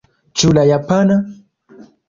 Ĉu 0.43 0.49
la 0.59 0.63
japana? 0.69 1.21